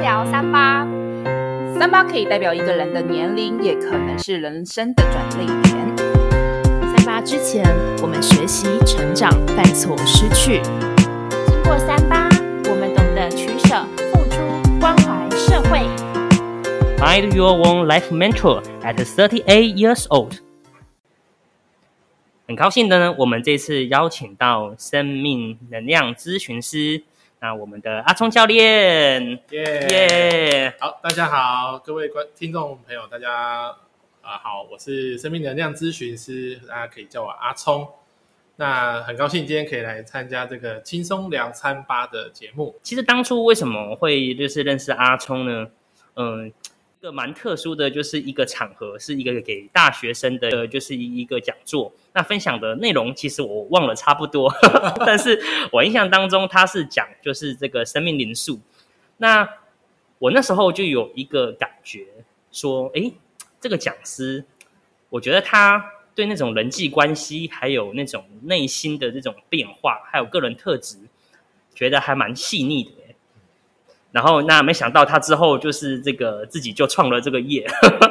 [0.00, 0.86] 聊三八。
[1.78, 5.76] 三八可以代表一个人的年龄，也可能是人生的转捩点。
[6.96, 7.64] 三八之前，
[8.02, 10.60] 我们学习、成长、犯错、失去。
[11.46, 12.28] 经过三八，
[12.70, 15.86] 我们懂得取舍、付出、关怀社会。
[16.98, 20.38] Find your own life mentor at thirty-eight years old。
[22.48, 27.02] 很高兴的呢，我们这次邀请到生命能量咨询师，
[27.38, 33.76] 那我们的阿聪教练，耶耶，好，大家好，各位观听众朋友，大家啊、
[34.22, 37.86] 呃、好，我是生命能量咨询师，大家可以叫我阿聪。
[38.56, 42.74] 那很高兴今天可以来参加这个轻松聊餐吧的节目。
[42.82, 45.68] 其实当初为什么会就是认识阿聪呢？
[46.14, 46.48] 嗯。
[46.48, 46.52] 一
[47.10, 51.92] 蛮特殊的，就是一个场合，是一个给大学生的，就是一一个讲座。
[52.12, 54.52] 那分享的内容其实我忘了差不多，
[55.04, 55.40] 但是
[55.72, 58.60] 我印象当中他是讲就是这个生命灵数。
[59.18, 59.48] 那
[60.18, 62.06] 我那时候就有一个感觉，
[62.50, 63.12] 说，诶，
[63.60, 64.44] 这个讲师，
[65.10, 70.98] 我觉得他对那种人际关系，还有那种内心的这种变化，还有个人特质，
[71.74, 73.05] 觉得还蛮细腻的。
[74.16, 77.66] 然后，那没想到他之后就是这个自己就创了这个业，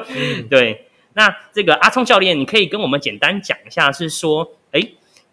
[0.10, 0.86] 嗯、 对。
[1.14, 4.80] 那这个阿聪教练，你可以跟我们简单讲一下，是说，哎，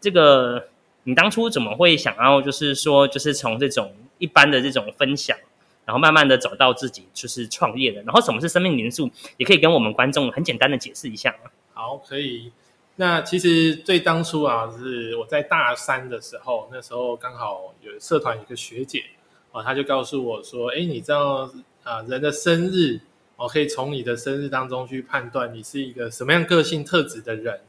[0.00, 0.68] 这个
[1.02, 5.36] 你当初怎么会想要，就是说，就是从这种一般的这种分享，
[5.84, 8.00] 然后慢慢的走到自己就是创业的。
[8.04, 9.10] 然后，什么是生命灵数？
[9.36, 11.34] 也可以跟我们观众很简单的解释一下。
[11.74, 12.50] 好，可以。
[12.96, 19.04] 那其实最当初啊，是我在大三的时候，那时候刚好有社团一个学姐。
[19.52, 21.48] 哦，他就告诉我说：“哎，你知道
[21.84, 22.98] 啊，人的生日，
[23.36, 27.60] 我可以从你的生日当中去判断你是一个什么样个性特质的人，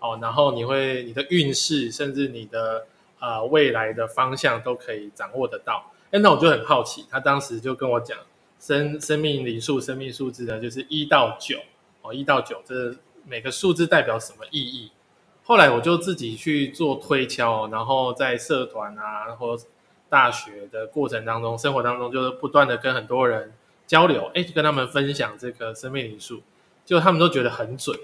[0.00, 2.84] 哦，然后你会你的运势，甚至你的
[3.20, 5.92] 啊未来的方向都可以掌握得到。
[6.10, 8.18] 哎，那我就很好奇，他当时就跟我讲，
[8.58, 11.56] 生生命灵数、生命数字呢，就是一到九，
[12.02, 12.92] 哦，一到九，这
[13.24, 14.90] 每个数字代表什么意义？
[15.44, 19.56] 后来我就自己去做推敲，然后在社团啊，然后。
[20.08, 23.52] 大学的过程当中，生活当中就是不断的跟很多人
[23.86, 26.42] 交流，哎，就跟他们分享这个生命灵数，
[26.84, 27.94] 就他们都觉得很准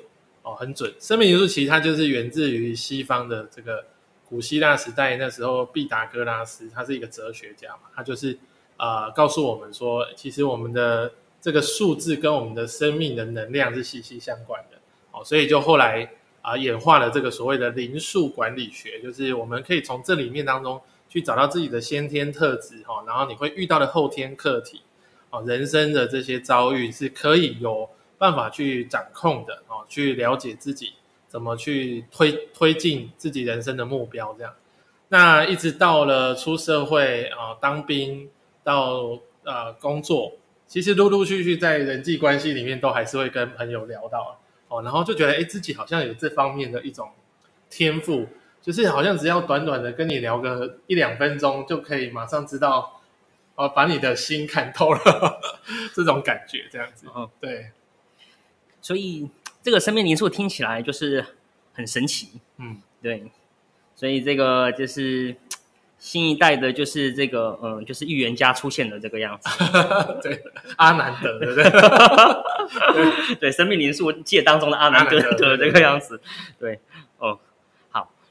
[0.42, 0.92] 哦，很准。
[1.00, 3.84] 生命灵数其实它就是源自于西方的这个
[4.28, 8.38] 古希腊时代，那时候毕达哥拉斯他是一个哲学家嘛，他就是
[8.76, 11.10] 呃告诉我们说，其实我们的
[11.40, 14.76] 这个数字跟我们的生命的能量是息息相关的
[15.12, 16.10] 哦，所以就后来
[16.42, 20.78] 啊、演化了这个所谓的灵数管理学，就是我们可以从这里面当中。
[21.14, 24.82] 去找到自己的先天特质哈，然后你会遇到的后天课题，
[25.30, 27.88] 哦，人生的这些遭遇是可以有
[28.18, 30.94] 办法去掌控的哦，去了解自己
[31.28, 34.52] 怎么去推推进自己人生的目标这样。
[35.06, 38.28] 那一直到了出社会啊，当兵
[38.64, 40.32] 到呃工作，
[40.66, 44.36] 其实陆陆续续在人际关系里面都还是会跟朋友聊到
[44.66, 47.08] 哦，然后就觉得哎，自己好像有这方面的一种
[47.70, 48.26] 天赋。
[48.64, 52.98] 就是好像只要短短的跟你聊个一两分钟，就可以马上知道，
[53.56, 55.40] 哦，把你的心看透了，
[55.94, 57.06] 这种感觉这样子。
[57.14, 57.72] 嗯，对。
[58.80, 59.28] 所以
[59.62, 61.22] 这个生命灵数听起来就是
[61.74, 62.40] 很神奇。
[62.56, 63.30] 嗯，对。
[63.94, 65.36] 所以这个就是
[65.98, 69.48] 新一代的，就是这个嗯，就是预言家出现的这个样子。
[70.22, 70.42] 对，
[70.76, 71.64] 阿南德，对不对？
[71.68, 76.18] 对，对，生命灵数界当中的阿南德的这个样子。
[76.58, 76.80] 对，
[77.18, 77.38] 哦。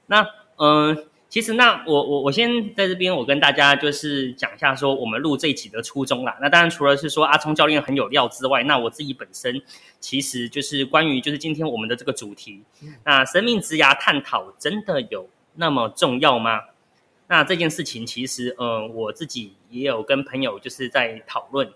[0.08, 0.22] 那
[0.58, 6.38] 嗯、呃，其实那我我我先在这边，我跟大家就是讲一下说我们录这一集的初衷啦。
[6.40, 9.60] 那当然除了是说阿聪教练很有料之外，那我自己本身
[10.00, 12.62] 其实就是关于就是今天我们的这个主题，
[13.04, 16.62] 那生命之涯探讨真的有那么重要吗？
[17.28, 21.68] 那这件事情其实呃我自己也有跟朋友就是在讨论。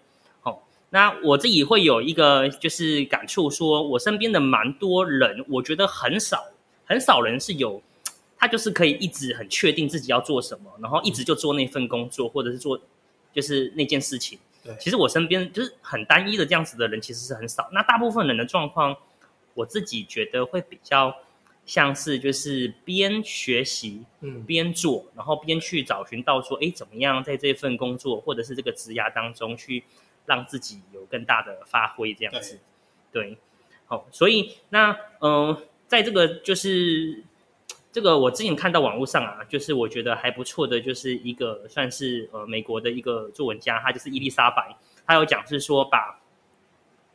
[0.44, 0.60] 哦，
[0.92, 6.46] 那我自己会有一个就是感触，说我身边的蛮多人，我觉得很少
[6.86, 7.82] 很少人是有。
[8.40, 12.80] 他就是可以一直很确定自己要做什么，然后一直就做那份工作，或者是做
[13.34, 14.38] 就是那件事情。
[14.64, 17.68] 对，其实我身边就是很单一的这样子的人，其实是很少。
[17.74, 18.96] 那大部分人的状况，
[19.56, 21.16] 我自己觉得会比较
[21.66, 29.84] 像是就是边学习，嗯，边做，然后边去找寻到说，哎，怎么样在这份工作或者是这个职涯当中去
[30.28, 32.60] 让自己有更大的发挥，这样子。
[33.12, 33.38] 对，对，
[33.88, 34.92] 好，所以那
[35.22, 37.24] 嗯、呃，在这个就是。
[37.98, 46.22] 这个我之前看到网络上啊，就是我觉得还不错的，就是一个算是呃美国的一个作文家，他就是伊丽莎白，他有讲是说把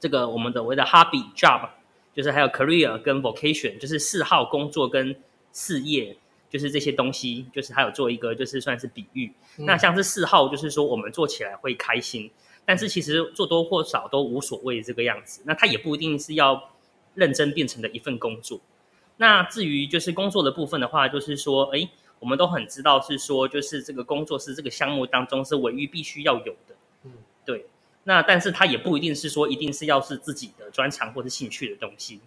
[0.00, 1.68] 这个我们的所谓的 hobby job，
[2.12, 5.14] 就是还有 career 跟 vocation，就是嗜好工作跟
[5.52, 6.16] 事业，
[6.50, 9.32] 就是这些东西，就是还有做一个就是算是比喻。
[9.58, 12.28] 嗯、那像是嗜好，就是说我们做起来会开心，
[12.64, 15.44] 但是其实做多或少都无所谓这个样子。
[15.46, 16.72] 那他也不一定是要
[17.14, 18.58] 认真变成的一份工作。
[19.16, 21.88] 那至于就是工作的部分的话，就是说，哎，
[22.18, 26.74] 我们都很知道是说，就是这个工作是这个项目当中是唯一必须要有的。
[27.04, 27.12] 嗯，
[27.44, 27.66] 对。
[28.04, 32.20] 那但是它也不一定是说一定是要是自己的专长或是兴趣的东西。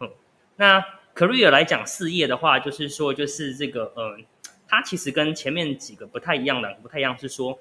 [0.00, 0.10] 嗯，
[0.56, 0.84] 那
[1.14, 4.24] career 来讲事业的话，就是说就是这个，嗯，
[4.66, 7.56] 它其实跟前面几个不太一样的，不太一样是说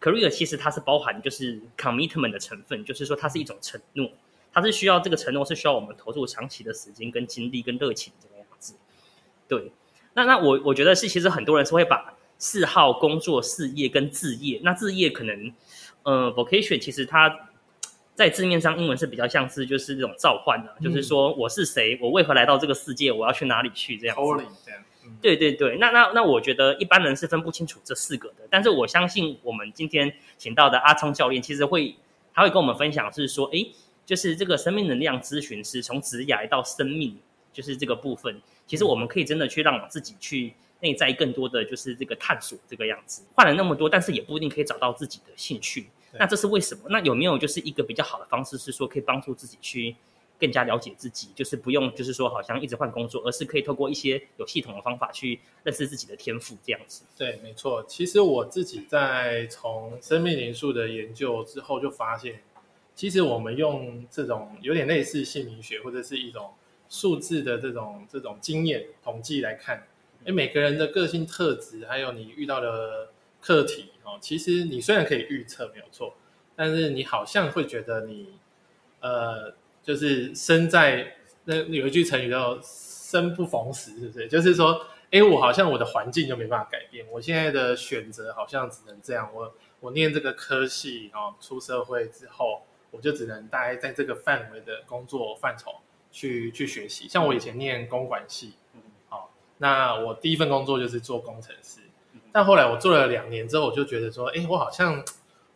[0.00, 4.10] ，career 其实它是包含就是 commitment 的成分，就是说它是一种承诺。
[4.54, 8.76] 它是需要这个承诺，是需要我们投入长期的时间、跟精力、跟热情这个样子。
[9.48, 9.72] 对，
[10.14, 14.60] 那那我我觉得是，其实很多人是会把嗜好、工作、事业跟志业。
[14.62, 15.52] 那志业可能，
[16.04, 17.50] 呃，vocation 其实它
[18.14, 24.44] 在字面上英文是比较像是就是这种召唤的，嗯、就是说我是谁，我为何来到这个世界，我要去哪里去这样子。
[25.20, 31.96] 对对对，那那那我觉得一般人是分不清楚这四个的，但是我相信我们今天请到的阿聪教练，其实会
[32.32, 33.74] 他会跟我们分享是说，诶。
[34.04, 37.18] 就是这个生命能量咨询师，从职涯到生命，
[37.52, 43.22] 就是这个部分，其实我们可以真的去让我自己去内在更多的就是这个探索这个样子。
[43.34, 45.88] 换了那么多，但是也不一定可以找到自己的兴趣。
[46.18, 46.82] 那这是为什么？
[46.90, 49.96] 那有没有就是一个比较好的方式，是说可以帮助自己去
[50.38, 57.04] 更加了解自己，就是不用就是说好像一直换工作，而是可以透过一些有系统的方法去认识自己的天赋这样子。
[57.16, 57.82] 对，没错。
[57.88, 62.42] 其实我自己在从生命灵数的研究之后，就发现。
[62.94, 66.52] 其实我们用这种有点类似姓名学或者是一种
[66.88, 69.82] 数字的这种这种经验统计来看，
[70.24, 73.08] 诶，每个人的个性特质还有你遇到的
[73.40, 76.14] 课题哦，其实你虽然可以预测没有错，
[76.54, 78.28] 但是你好像会觉得你
[79.00, 79.52] 呃，
[79.82, 84.28] 就是生在那有一句成语叫“生不逢时”，是不是？
[84.28, 89.28] 就是说，诶，我好像我的环境就没办法改变，我现在的选择好像只能这样。
[89.34, 92.62] 我我念这个科系哦，出社会之后。
[92.94, 95.72] 我就只能大概在这个范围的工作范畴
[96.12, 97.08] 去去学习。
[97.08, 101.80] 像我以前念公管系，嗯，好，那我第一份工作就是做工程师。
[102.30, 105.04] 但后来我做了两年之后，我就觉得说，哎，我好像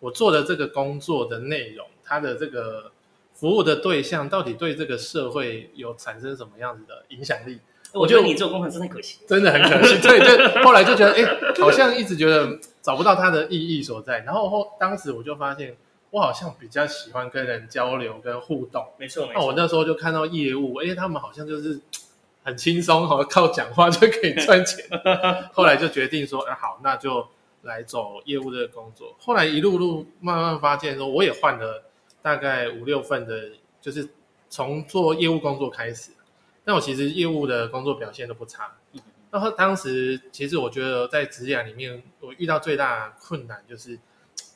[0.01, 2.91] 我做的这个工作的内容，它的这个
[3.35, 7.61] 服务的对象，到底对这个社会有产生什么样子的影响力？
[7.95, 10.01] 我觉得你做工程师很可惜， 真的很可惜。
[10.01, 11.25] 对，就后来就觉得，哎，
[11.61, 14.19] 好像一直觉得找不到它的意义所在。
[14.21, 15.77] 然后后当时我就发现。
[16.11, 19.27] 我好像比较喜欢跟人交流跟互动，没错。
[19.27, 19.41] 没错。
[19.41, 21.79] 那我那时候就看到业务，哎，他们好像就是
[22.43, 24.87] 很轻松，好像靠讲话就可以赚钱。
[25.53, 27.29] 后来就决定说，哎，好，那就
[27.63, 29.15] 来走业务的工作。
[29.19, 31.85] 后来一路路慢慢发现说，我也换了
[32.23, 33.51] 大概五六份的，
[33.83, 34.09] 就是
[34.49, 36.13] 从做业务工作开始。
[36.65, 38.73] 但我其实业务的工作表现都不差。
[39.31, 43.99] 然后当时其实我觉得在职业里面，我遇到最大的困难就是。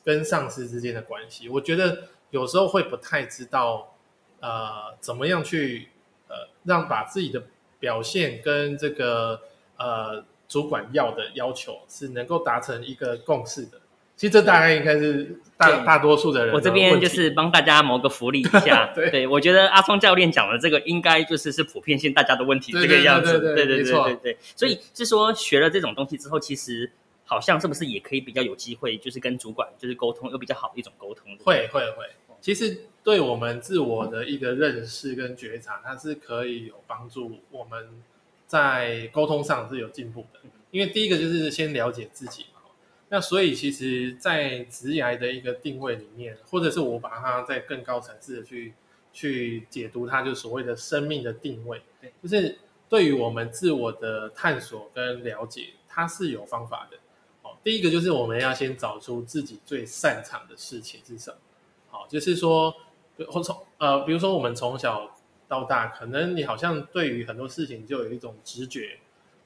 [0.05, 3.95] 跟上司之间的关系，我觉得有时候会不太知道，
[4.41, 5.89] 呃，怎么样去
[6.29, 7.41] 呃让把自己的
[7.79, 9.41] 表现跟这个
[9.77, 13.81] 呃主管要的要求是能够达成一个共识的。
[14.17, 16.57] 其实这大概应该是大大多数的人的。
[16.57, 18.91] 我这边就是帮大家谋个福利一下。
[18.95, 23.39] 对，对，我觉得阿聪教练讲的这个应该就是是普遍性大家的问题这个样子。
[23.41, 24.37] 对对对对对。
[24.57, 26.91] 所以是说学了这种东西之后，其实。
[27.25, 31.37] 好像是不是也可以比较有机会，就是跟主管就是沟通，有比较好的一种沟通？
[31.39, 32.05] 会会会，
[32.41, 38.03] 其实对我们自我的一个认识跟觉察，它是可以有帮助，我们
[38.47, 40.41] 在沟通上是有进步的。
[40.71, 42.61] 因为第一个就是先了解自己嘛，
[43.09, 48.73] 那所以其实，在职涯的一个定位里面，或者是我把它在更高层次的去
[49.13, 51.83] 去解读它，就所谓的生命的定位，
[52.23, 56.97] 就是对于我们自我的探索跟了解，它是有方法的。
[57.65, 61.37] 第一个就是我们要先找出自己最擅长的事情是什么，
[61.91, 62.75] 好，就是说，
[63.29, 65.17] 或从呃，比如说我们从小
[65.47, 68.99] 到大，可能你好像对于很多事情就有一种直觉，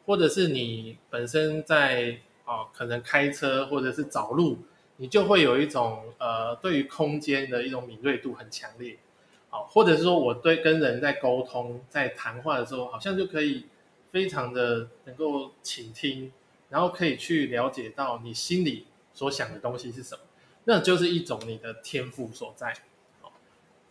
[0.07, 4.59] 或者是你本身在啊、可能开车或者是找路，
[4.99, 8.97] 你就会有一种呃，对于空间的一种敏锐度很强烈，
[9.51, 13.67] 好，或者是说我对跟人在沟通在谈话的时候，好像就可以
[14.11, 16.33] 非常的能够倾听。
[16.69, 20.23] 然后可以去了解到你心里所想的东西是什么，
[20.65, 22.75] 那就是一种你的天赋所在。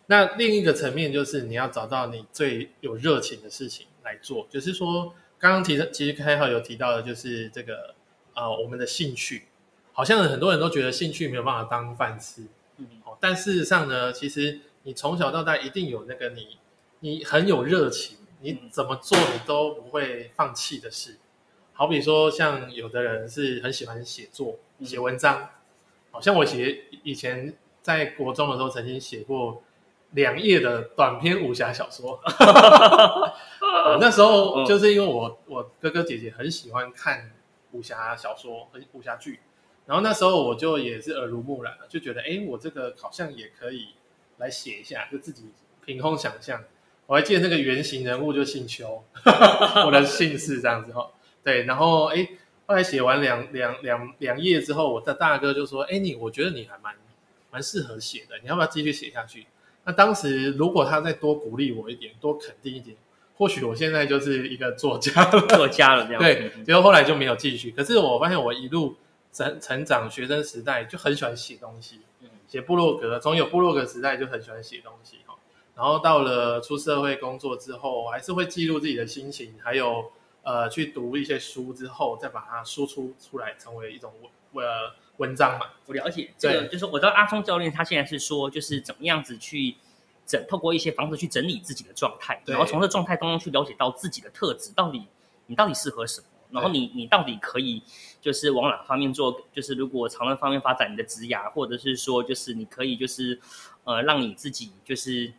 [0.08, 7.94] 那另一个层面就是你要找到你最有热情的事情来做，就是说刚刚提的，其实开号有提到的，就是这个
[8.32, 9.46] 啊、呃，我们的兴趣，
[9.92, 12.42] 好像很多人都觉得兴趣没有办法当饭吃，
[12.76, 12.86] 嗯，
[13.18, 16.58] 但事实上呢，其实你从小到大一定有那个你
[17.00, 21.16] 你很有热情，你怎么做你都不会放弃的事。
[21.76, 25.46] 好比说像有的人是很喜欢写作、写文章，
[26.10, 29.62] 好像我写以前在国中的时候曾经写过
[30.12, 32.18] 两页的短篇武侠小说。
[34.00, 37.30] 那时候就是因为我我哥哥姐姐很喜欢看
[37.72, 39.40] 武侠小说和武侠剧，
[39.84, 43.88] 然后那时候我就也是耳濡目染了，就觉得哎，我这个好像也可以
[44.38, 45.50] 来写一下，就自己
[45.84, 46.64] 凭空想象。
[47.04, 49.04] 我还记得那个原型人物就姓邱，
[49.84, 51.10] 我的姓氏这样子哈。
[51.46, 52.28] 对，然后哎，
[52.66, 56.92] 后来写完两两两两页之后，我的大哥就说：“哎，你我觉得你还蛮
[57.52, 59.46] 蛮适合写的，你要不要继续写下去？”
[59.86, 62.96] 那当时如果他再多鼓励我一点，多肯定一点，
[63.36, 66.20] 或许我现在就是一个作家了， 作家了这样。
[66.20, 67.70] 对，结果后来就没有继续。
[67.70, 68.96] 可是我发现我一路
[69.32, 72.00] 成成长，学生时代就很喜欢写东西，
[72.48, 75.36] 写部落格，从有部落格时代就很喜欢写东西哈。
[75.76, 80.10] 然后到了出社会工作之后，我还是会记录自己的心情，还有
[80.46, 84.14] 呃去读一些书之后，再把它输出出来，成为一种
[84.52, 85.66] 文呃文章嘛。
[85.86, 89.74] 我了解这个，就是我知道阿聪教练他现在是说，就是怎么样子去
[90.24, 95.08] 整，透过一些方式去整理自己的状态，然后从这状态当中去了解到自己的特质，到底
[95.46, 97.82] 你到底适合什么，然后你你到底可以
[98.20, 103.40] 就是往哪方面做，就是如果朝那方面发展你的职涯，或者是说就是你可以就是
[103.82, 105.32] 呃让你自己就是。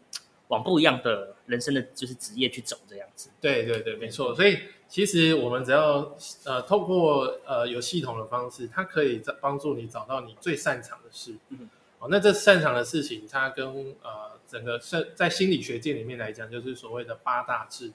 [0.49, 4.33] 往不一样的人生的就是职业去走这样子，对对对，没错。
[4.33, 4.57] 所以
[4.87, 6.15] 其实我们只要
[6.45, 11.35] 呃透过呃有系统的方式，它可以帮助你找到你最擅长的事。
[11.49, 13.67] 嗯，哦，那这擅长的事情，它跟
[14.01, 17.93] 呃整个在在心理学界里面来讲，就是所谓的八大智能。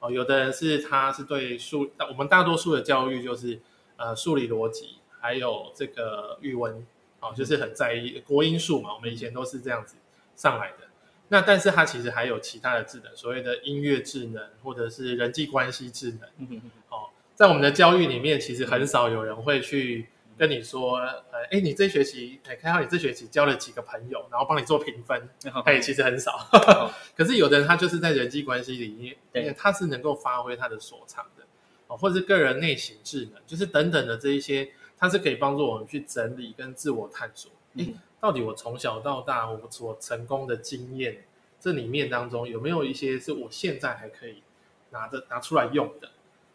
[0.00, 3.58] 哦，有的人是他是对数，我们大多数的教育就是
[3.96, 6.86] 呃数理逻辑，还有这个语文，
[7.20, 8.94] 哦，就是很在意国音数嘛。
[8.94, 9.96] 我们以前都是这样子
[10.36, 10.87] 上来的。
[11.28, 16.58] 那但是它其实还有其他的智能，所谓的音乐智能，或者是人际关系智能。
[16.88, 20.08] 哦，在我们的教育里面，其实很少有人会去
[20.38, 25.28] 跟你说，呃，哎，你这学期，哎，看到你这学期交了几个朋友，然后帮你做评分。
[25.66, 26.48] 哎，其实很少。
[26.52, 31.44] 哦、 可是有的人他就是在人际关系里面，对，他是能够发挥他的所长的。
[31.88, 37.52] 哦，或者是个人内省智能，就是等等的这一些，它是可以帮助我们去整理跟自我探索。
[37.74, 37.94] 嗯。
[38.20, 41.24] 到底我从小到大我所成功的经验，
[41.60, 44.42] 这里面当中有没有一些是我现在还可以
[44.90, 46.10] 拿着拿出来用的？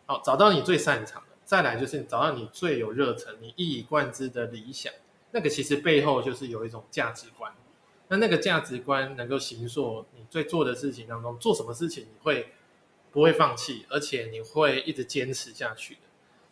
[0.06, 4.92] 好，找到你最擅长的，再来就是找到你最有热忱、你一以贯之的理想。
[5.32, 7.52] 那个其实背后就是有一种价值观。
[8.10, 12.50] 那那个价值观能够形塑你最做的事情当中，做什么事情你会
[13.12, 15.98] 不会放弃，而且你会一直坚持下去。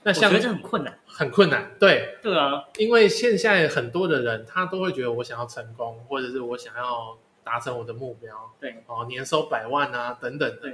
[0.03, 10.73] 那像我觉得这很困难，很困难，对对啊，因为现在很多的人，他都会觉得我想要成功，或者是我想要达成我的目标，对哦，年收百万啊等等的。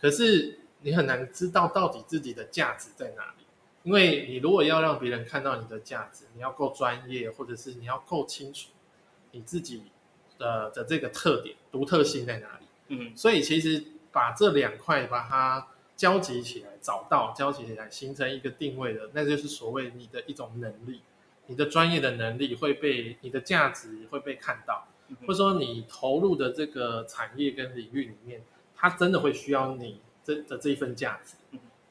[0.00, 3.44] 可是你很难知道到底自己的价值在哪里，
[3.82, 8.68] 因为你如果要让别人看到你的价值，你要够专业，或者是你要够清楚
[9.32, 9.82] 你自己
[10.38, 12.66] 的的这个特点、独特性在哪里。
[12.86, 15.66] 嗯，所以其实把这两块把它。
[16.00, 21.02] 交集起来，找到交集起来，形成一个定位的，那就是所谓你的一种能力，
[21.46, 24.88] 你的专业的能力会被你的价值会被看到，
[25.26, 28.42] 或者说你投入的这个产业跟领域里面，
[28.74, 31.34] 它真的会需要你这的这一份价值。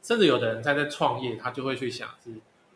[0.02, 2.32] 甚至有的人他在创业，他就会去想是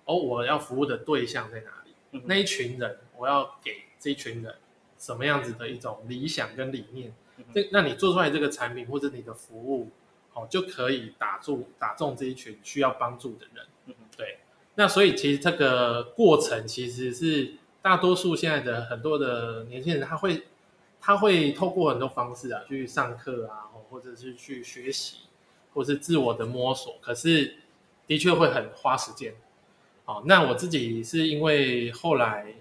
[0.05, 2.21] 哦，我要服务的对象在哪里？
[2.25, 4.53] 那一群人，我要给这一群人
[4.99, 7.11] 什么样子的一种理想跟理念？
[7.51, 9.89] 这那你做出来这个产品或者你的服务。
[10.33, 13.65] 哦，就可以打住打中这一群需要帮助的人。
[13.85, 14.39] 嗯，对。
[14.75, 20.43] 那所以其实这个过程其实是大多数现在的很多的年轻人，他会
[20.99, 25.17] 他会透过很多方式啊，去上课啊，或者是去学习，
[25.73, 26.97] 或是自我的摸索。
[27.01, 27.57] 可是
[28.07, 29.35] 的确会很花时间。
[30.05, 32.55] 哦，那我自己是因为后来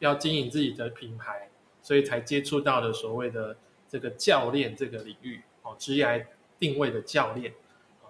[0.00, 1.48] 要经营自己的品牌，
[1.80, 3.56] 所以才接触到的所谓的
[3.88, 5.40] 这个教练这个领域。
[5.62, 6.26] 哦，职业
[6.64, 7.52] 定位的教练，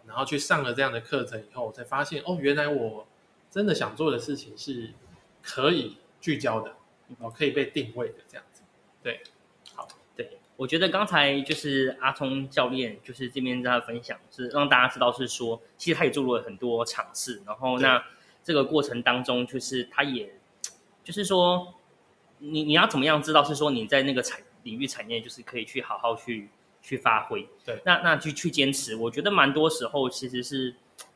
[0.06, 3.04] 然后去上了这样的课程以后，我才发现哦，原来我
[3.50, 4.92] 真的想做的事情是
[5.42, 6.76] 可以聚焦的，
[7.18, 8.62] 哦，可以被定位的这样子。
[9.02, 9.20] 对，
[9.75, 18.00] 好，对，我觉得刚才就是阿聪教练，就是这边在分享，是让大家知道是说，其实他也做了很多尝试，然后那
[18.44, 20.32] 这个过程当中，就是他也
[21.02, 21.75] 就是说，
[22.38, 26.49] 你你要怎么样知道是说你在那个产领域产业，就是可以去好好去。
[26.85, 30.75] 去发挥，对，那那去去坚持，我觉得蛮多时候其实是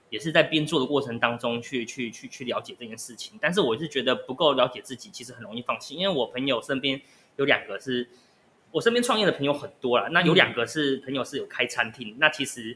[0.09, 5.95] 也是在编做的过程当中去去去去了解这件事情，但是我是觉得不够了解自己，其实很容易放弃。
[5.95, 6.99] 因为我朋友身边
[7.37, 8.09] 有两个是，
[8.71, 12.75] 我身边创业的朋友很多啦，那有两个是朋友是有开餐厅，嗯、那其实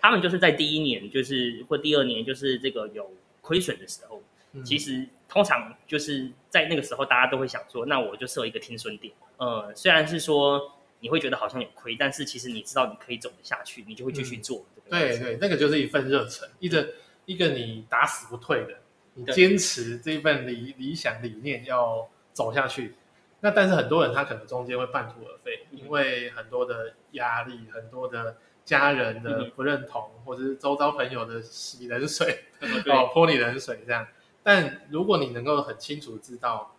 [0.00, 3.08] 他们就是在第一年，就是或第二年，就是这个有
[3.40, 4.20] 亏损的时候，
[4.52, 9.14] 嗯、其实通常就是在那个时候，大家都会想说，那我就设一个停损点。
[9.36, 14.64] 呃，虽然是说你会觉得好像有亏，但是其实你知道你可以走得下去，你就会继续做。
[14.86, 16.88] 嗯、对对，那个就是一份热忱，一个
[17.24, 18.74] 一个你打死不退的，
[19.14, 22.94] 你坚持这一份理理想理念要走下去。
[23.40, 32.44] 那但是很多人他可能中间会半途而废，因为很多的压力，很多的家人的不认同，嗯、或者是周遭朋友的洗冷水，
[32.86, 34.06] 哦泼你冷水这样。
[34.42, 36.76] 但如果你能够很清楚知道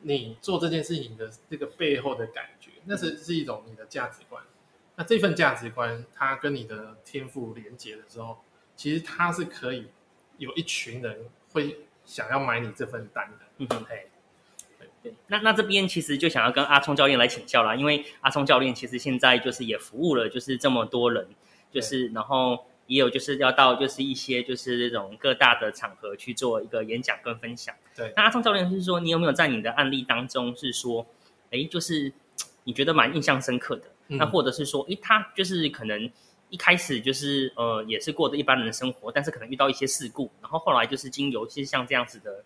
[0.00, 4.42] 你做这件事情的这个背后的感觉，那是是一种你的价值观。
[4.96, 8.38] 那这份价值观，它跟你的天赋连接的时候，
[8.74, 9.86] 其实它是可以
[10.38, 13.46] 有一群人会想要买你这份单的。
[13.58, 14.06] 嗯哼，哎。
[15.00, 21.28] 对，那那这边其实就想要跟阿聪教练来请教啦，因为阿聪教练其实现在就是也服务了，就是这么多人，
[21.70, 27.72] 就是然后也有就是要到就是一些就是这种各大的场合去做一个演讲跟分享。
[27.94, 31.06] 对，那阿聪教练是说，你有没有在你的案例当中是说，
[31.52, 32.12] 哎，就是
[32.68, 36.10] 你觉得蛮印象深刻的，嗯、那或者是说，哎，他就是可能。
[36.50, 42.42] 一开始就是呃，也是过着一般人的生活，但是可能遇到一些事故，然后后来就是经由其实像这样子的，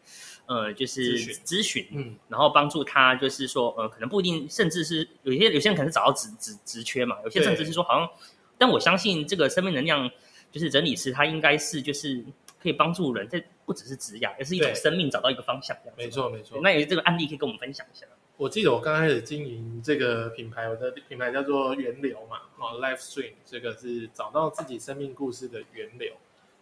[0.47, 8.11] 呃，就是咨询，嗯，然后帮助他，就是说呃，可能不一定，甚至是有些有些人可能是找到职职职缺嘛，有些甚至是说好像，
[8.59, 10.11] 但我相信这个生命能量
[10.50, 12.25] 就是整理师，他应该是就是
[12.61, 15.76] 可以帮助人，这不只是职业，而是一种生命找到一个方向。
[15.97, 18.05] 没错没错，那有这个案例可以跟我们分享一下。
[18.39, 26.15] 我记得我刚开始经营这个品牌，我的品牌叫做源流嘛，哦，Live Stream，这个是找到自己生命故事的源流。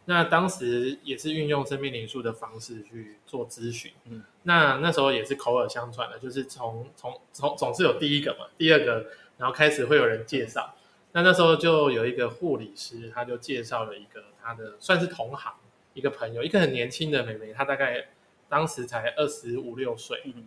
[0.04, 9.06] 那当时也是运用生命灵数的方式去做咨询，嗯，那那时候也是口耳相传的，就是从从从总是有第一个嘛，第二个，
[9.38, 10.74] 然后开始会有人介绍。
[11.12, 15.54] 那那时候就有一个护理师，他就介绍了一个他的算是同行
[15.94, 18.08] 一个朋友，一个很年轻的妹妹，她大概
[18.48, 20.46] 当时才二十五六岁，嗯。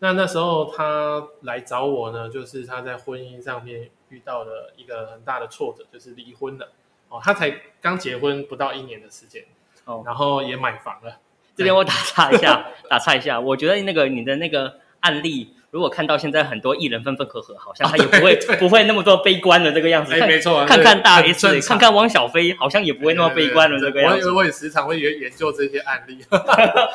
[0.00, 6.72] 那那时候他来找我呢，就是他在婚姻上面遇到了一个很大的挫折，就是离婚了。
[7.08, 9.44] 哦，他才刚结婚不到一年的时间，
[9.84, 11.18] 哦，然后也买房了。
[11.56, 15.54] 这边我打岔一下， 打岔一下，我觉得那个你的那个案例。
[15.70, 20.14] 如果看到现在很多艺人分分合合，好像他也不会 不会那么多悲观的这个样子。
[20.14, 24.30] 哎，没错，看看大 S，看看汪小菲，好像也不会那么悲观的这个样子。
[24.30, 26.24] 我我也时常会研研究这些案例。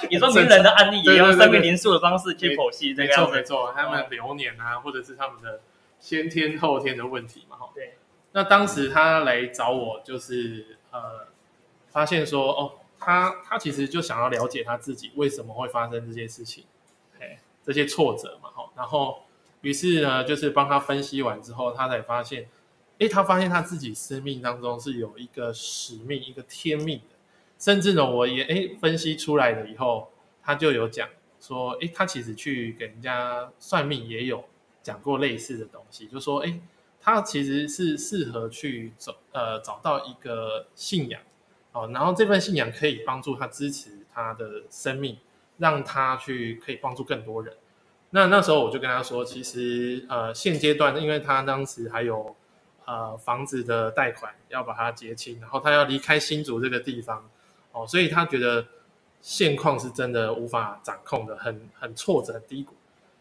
[0.10, 3.36] 你说名人的案例也用生命灵数的方式去剖析这个样子。
[3.36, 5.60] 没错没错，他们流年啊，或者是他们的
[6.00, 7.70] 先天后天的问题嘛，哈。
[7.76, 7.96] 对。
[8.32, 11.28] 那当时他来找我，就是呃，
[11.92, 16.64] 发现说，哦，他他其实就想要了解他自己为什么会发生这些事情。
[17.70, 19.20] 这些挫折嘛，哈然后，
[19.62, 22.50] 于是呢，就是帮他分析完之后，他才发现，
[22.98, 27.16] 诶，他发现他自己生命当中是有一个使命，一个天命的，
[27.60, 30.10] 甚至呢，我也诶分析出来了以后，
[30.42, 31.08] 他就有讲
[31.40, 34.44] 说，诶，他其实去给人家算命也有
[34.82, 36.60] 讲过类似的东西，就说，诶，
[37.00, 41.22] 他其实是适合去走，呃，找到一个信仰，
[41.74, 45.16] 哦，然后这份信仰可以帮助他支持他的生命。
[45.60, 47.54] 让他去可以帮助更多人。
[48.10, 52.36] 那那时候我就跟他说，其实呃现阶段，因为他当时还有
[52.86, 57.30] 呃房子的贷款要把它结清，然后他要离开新竹这个地方
[57.72, 58.66] 哦，所以他觉得
[59.22, 62.74] 现况是真的无法掌控的，很很挫折、很低谷。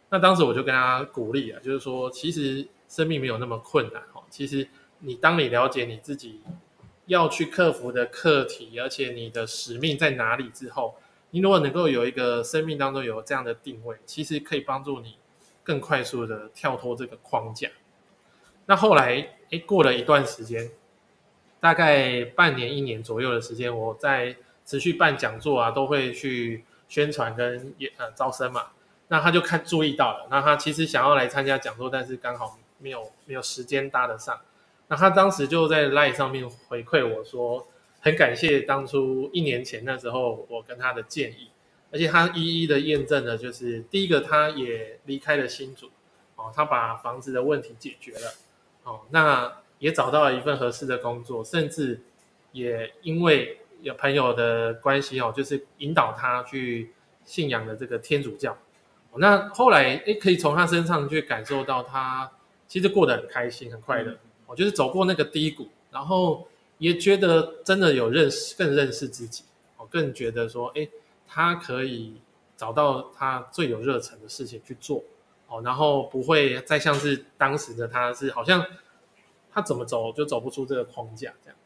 [0.08, 4.22] 那当时我就跟他鼓励啊，就是说其实生命没有那么困难哦。
[4.30, 4.66] 其实
[5.00, 6.40] 你当你了解你自己
[7.04, 10.94] 要去克服的课题，而且你的使命在哪里之后。
[11.30, 15.18] 你如果能够有一个生命当中有这样的定位，其实可以帮助你
[15.62, 17.68] 更快速的跳脱这个框架。
[18.64, 20.70] 那后来，诶，过了一段时间，
[21.60, 28.68] 大概半年、一年左右的时间，我在持续办讲座啊，都会去宣传跟也呃招生嘛。
[29.08, 34.40] 那他就看注意到了，那他其实想要来参加讲座，但是刚好没有没有时间搭得上。
[34.88, 37.66] 那他当时就在 LINE 上面回馈我说。
[38.00, 41.50] 很感谢当初一年前那时候我跟他的建议，
[41.90, 45.90] 而且他一一的验证了，就是第一个他也离开了新竹，
[46.36, 48.34] 哦，他把房子的问题解决了，
[48.84, 52.00] 哦，那也找到了一份合适的工作，甚至
[52.52, 56.92] 也因为有朋友的关系哦，就是引导他去
[57.24, 58.56] 信仰的这个天主教，
[59.16, 62.30] 那后来诶可以从他身上去感受到他
[62.68, 66.47] 其实过得很开心很快乐，哦，就是走过那个低谷，然后。
[66.78, 69.44] 也觉得真的有认识，更认识自己，
[69.76, 70.88] 我更觉得说，哎，
[71.26, 72.14] 他可以
[72.56, 75.04] 找到他最有热忱的事情去做，
[75.48, 78.64] 哦，然后不会再像是当时的他是好像
[79.50, 81.56] 他怎么走就走不出这个框架这样。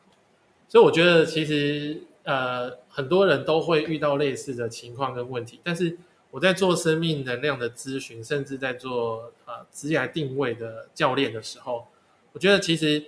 [0.69, 5.99] 所以我觉得其实呃很多人都会遇到类似的情况跟问题，但是
[6.31, 11.89] 我在做生命能量的咨询，甚至在做呃职业定位的教练的时候，
[12.33, 13.05] 我觉得其实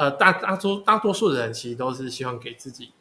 [0.00, 2.92] 呃大大多大多数的人其实都是希望给自己，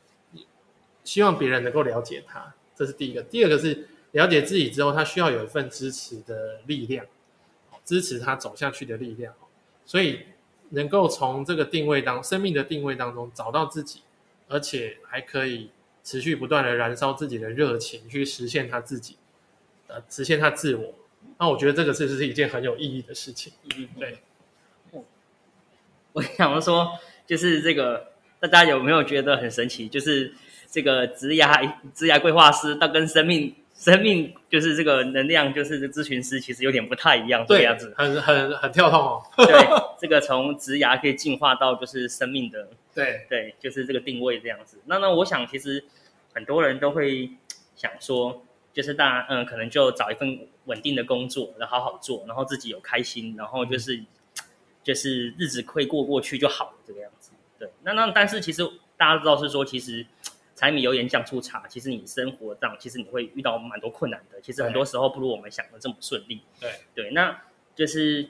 [1.06, 3.22] 希望别人能够了解他，这是第一个。
[3.22, 7.06] 第二个是了解自己之后，他需要有一份支持的力量，
[7.86, 9.34] 支持他走下去的力量，
[9.86, 10.20] 所以。
[10.72, 14.02] 能够从这个定位当生命的定位当中找到自己，
[14.48, 15.72] 而且还可以
[16.04, 19.18] 持续不断的燃烧自己的热情，去实现他自己，
[19.88, 20.94] 呃，实现他自我。
[21.40, 23.52] 那我觉得这个是是一件很有意义的事情。
[23.76, 24.20] 嗯，对。
[26.14, 26.88] 我想说，
[27.26, 29.88] 就是这个，大家有没有觉得很神奇？
[29.88, 30.34] 就是
[30.70, 33.56] 这个职涯职涯规划师，他跟生命。
[33.80, 39.22] 生命就是这个能量，就是咨询师，其实有点不太一样，对这样子，很很很跳痛哦。
[39.38, 39.56] 对，
[39.98, 44.82] 这个从职涯可以进化到就是生命的，对对，就是这个定位这样子。
[44.84, 45.82] 那那我想，其实
[46.34, 47.30] 很多人都会
[47.78, 48.44] 想说，
[48.74, 54.06] 就是大家嗯，可能就找一份稳定的工作，然后好好做，然后自己有开心，然后就是、嗯、
[54.94, 57.32] 就是日子可以过过去就好了，这个样子。
[57.58, 58.64] 对，那那但是其实
[58.98, 60.06] 大家知道是说，其实。
[60.56, 64.42] 柴米油盐酱醋茶，其实你生活上，其实你会遇到蛮多困难的。
[64.42, 66.42] 其实很多时候不如我们想的这么顺利。
[66.60, 67.42] 对对，那
[67.74, 68.30] 就是，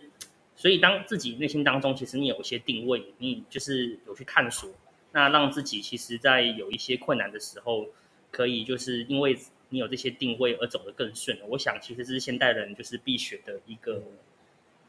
[0.56, 4.70] 所以当自己内心当中，其实你有一些定位，你就是有去探索，
[5.12, 7.88] 那让自己其实，在有一些困难的时候，
[8.30, 9.36] 可以就是因为
[9.70, 11.36] 你有这些定位而走得更顺。
[11.48, 14.04] 我想，其实这是现代人就是必学的一个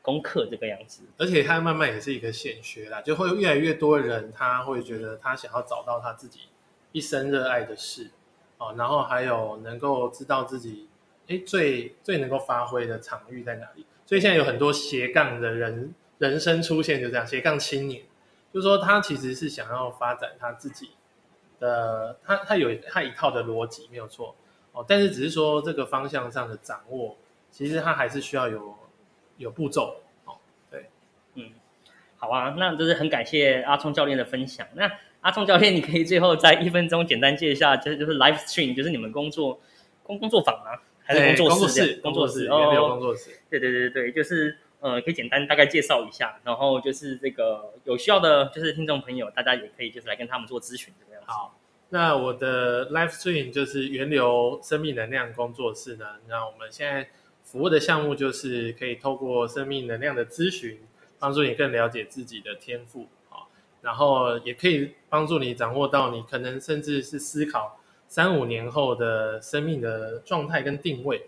[0.02, 1.02] 功课，这个样子。
[1.18, 6.40] 而且它慢慢也是一个显学啦，就会越来越多人他会觉得他想要找到他自己。
[6.92, 8.10] 一生热爱的事，
[8.58, 10.88] 哦，然后还有能够知道自己，
[11.28, 13.86] 诶，最最能够发挥的场域在哪里？
[14.04, 18.02] 所以现在有很多斜杠的人人生出现，就这样斜杠青年，
[18.52, 20.90] 就是说他其实是想要发展他自己
[21.60, 24.34] 的，他他有他一套的逻辑没有错，
[24.72, 27.16] 哦，但是只是说这个方向上的掌握，
[27.52, 28.74] 其实他还是需要有
[29.40, 30.38] 有步骤，哦，
[30.70, 30.88] 对，
[31.34, 31.50] 嗯，
[32.16, 34.90] 好啊，那就是很感谢阿聪教练的分享，那。
[35.22, 39.60] 阿聪教练，你可以最后在一分钟简单介绍一下，就是就是 live stream，就是你们工作
[40.02, 40.80] 工工作坊吗？
[41.02, 42.00] 还是工作室？
[42.02, 43.38] 工作室，工作室，哦，工作室。
[43.50, 51.30] 对对对对，就是呃，可以简单大概介绍一下，然后就是这个有需要的，就是听众朋友，大家也可以就是来跟他们做咨询这个样子。
[51.30, 51.54] 好，
[51.90, 57.10] 那我的 live stream 就是源流生命能量工作室呢，那我们现在
[57.50, 60.78] 服务的项目就是可以透过生命能量的咨询，
[61.18, 63.50] 帮助你更了解自己的天赋啊。
[63.82, 71.26] 然后也可以帮助你掌握到你可能甚至是思考三五年后的生命的状态跟定位。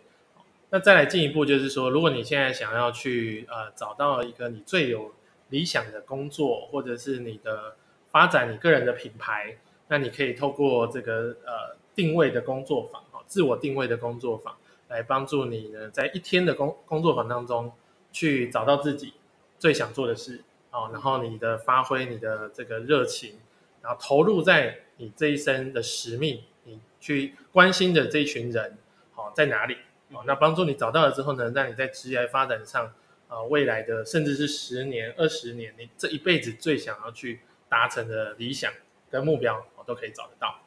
[0.70, 5.12] 那再来进一步就是说，如果你现在想要去呃找到一个你最有
[5.48, 7.74] 理想的工作，或者是你的
[8.12, 9.56] 发展你个人的品牌，
[9.88, 14.54] 那你可以透过这个呃定位的工作坊，自我定位的工作坊，
[14.92, 17.72] 来帮助你呢在一天的工工作坊当中
[18.12, 19.14] 去找到自己
[19.58, 20.44] 最想做的事。
[20.70, 23.38] 哦，然后你的发挥，你的这个热情，
[23.82, 28.78] 然后投入在你这一生的使命，你去关心的这一群人，
[29.12, 29.76] 好、哦、在哪里？
[30.12, 32.90] 哦，那帮助你找到了之后呢，让你在职业发展上，
[33.28, 38.72] 呃，未来的甚至是十年、二十年，你这一辈子最想要去达成的理想
[39.10, 40.58] 跟目标，哦，都可以找得到。